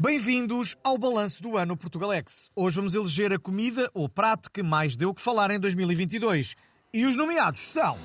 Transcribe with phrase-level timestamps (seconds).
[0.00, 2.52] Bem-vindos ao Balanço do Ano Portugalex.
[2.54, 6.54] Hoje vamos eleger a comida ou prato que mais deu que falar em 2022.
[6.94, 7.98] E os nomeados são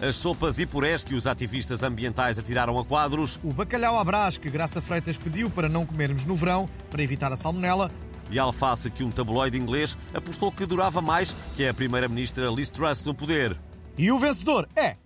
[0.00, 4.36] As sopas e purés que os ativistas ambientais atiraram a quadros o bacalhau à brás
[4.36, 7.88] que Graça Freitas pediu para não comermos no verão, para evitar a salmonela,
[8.28, 12.68] e a alface que um tabloide inglês apostou que durava mais que a primeira-ministra Liz
[12.68, 13.56] Truss no poder.
[13.96, 14.96] e o vencedor é...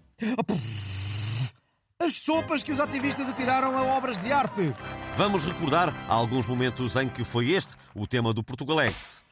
[2.06, 4.72] As sopas que os ativistas atiraram a obras de arte.
[5.16, 9.24] Vamos recordar alguns momentos em que foi este o tema do Portugalex.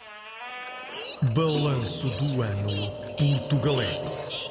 [1.37, 4.43] Balanço do ano Portugalex.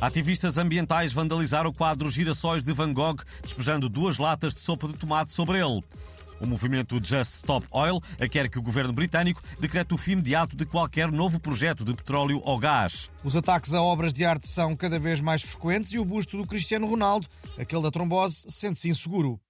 [0.00, 4.94] Ativistas ambientais vandalizaram o quadro Girassóis de Van Gogh, despejando duas latas de sopa de
[4.94, 5.80] tomate sobre ele.
[6.40, 10.64] O movimento Just Stop Oil quer que o governo britânico decrete o fim imediato de
[10.66, 13.10] qualquer novo projeto de petróleo ou gás.
[13.22, 16.46] Os ataques a obras de arte são cada vez mais frequentes e o busto do
[16.46, 19.40] Cristiano Ronaldo, aquele da trombose, sente-se inseguro.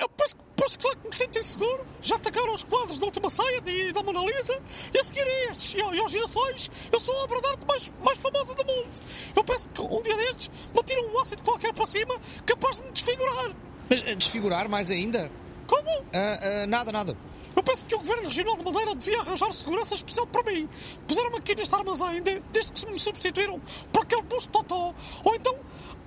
[0.00, 1.86] Eu, penso, penso claro que me sinto inseguro.
[2.02, 4.60] Já atacaram os quadros da última ceia e da Mona Lisa.
[4.92, 7.94] E a seguir a estes e, aos girassóis, eu sou a obra de arte mais,
[8.02, 8.90] mais famosa do mundo.
[9.34, 12.82] Eu penso que um dia destes me tiram um ácido qualquer para cima capaz de
[12.82, 13.50] me desfigurar.
[13.88, 15.30] Mas eh, desfigurar mais ainda?
[15.66, 15.88] Como?
[16.12, 17.16] Ah, ah, nada, nada.
[17.56, 20.68] Eu penso que o Governo Regional de Madeira devia arranjar segurança especial para mim.
[21.06, 23.60] Puseram-me aqui neste armazém de- desde que se me substituíram
[23.92, 24.94] por aquele busto totó.
[25.24, 25.56] Ou então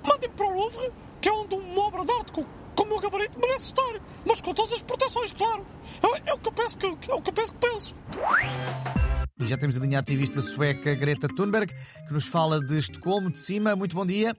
[0.05, 0.91] mandem-me para o Louvre,
[1.21, 2.43] que é onde uma obra de arte com,
[2.75, 3.93] com o meu gabarito merece estar.
[4.25, 5.65] Mas com todas as proteções, claro.
[6.03, 7.95] É, é o que eu penso que, é o que eu penso que penso.
[9.39, 11.73] E já temos a linha ativista sueca Greta Thunberg,
[12.07, 13.75] que nos fala de Estocolmo de cima.
[13.75, 14.35] Muito bom dia.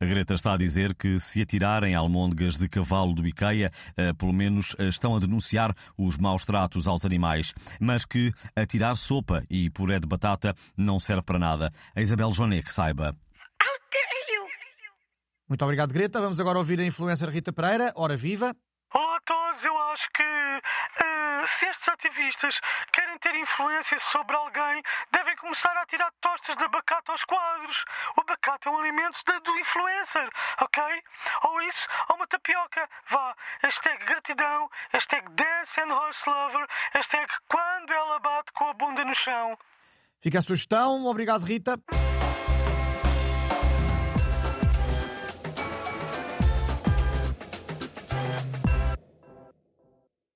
[0.00, 4.32] A Greta está a dizer que se atirarem almôndegas de cavalo do IKEA, eh, pelo
[4.32, 9.70] menos eh, estão a denunciar os maus tratos aos animais, mas que atirar sopa e
[9.70, 11.70] puré de batata não serve para nada.
[11.94, 13.16] A Isabel Jonet que saiba.
[15.48, 16.20] Muito obrigado, Greta.
[16.20, 17.92] Vamos agora ouvir a influencer Rita Pereira.
[17.94, 18.56] Ora viva.
[18.94, 22.60] Olá a todos, eu acho que eh, se estes ativistas
[22.92, 24.82] querem ter influência sobre alguém,
[25.52, 27.84] começar a tirar tostas de abacate aos quadros.
[28.16, 30.30] O abacate é um alimento da- do influencer,
[30.62, 30.82] ok?
[31.42, 32.88] Ou isso, ou uma tapioca.
[33.10, 39.04] Vá, hashtag gratidão, hashtag dance and horse lover, hashtag quando ela bate com a bunda
[39.04, 39.58] no chão.
[40.22, 41.04] Fica a sugestão.
[41.04, 41.78] Obrigado, Rita.